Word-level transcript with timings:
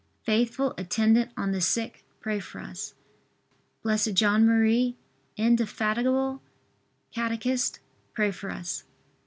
faithful 0.23 0.73
attendant 0.79 1.29
on 1.37 1.51
the 1.51 1.61
sick, 1.61 2.03
pray 2.21 2.39
for 2.39 2.59
us. 2.59 2.95
B. 3.85 3.95
J. 4.11 4.25
M., 4.25 4.95
indefatigable 5.37 6.41
catechist, 7.13 7.79
pray 8.15 8.31
for 8.31 8.49
us. 8.49 8.83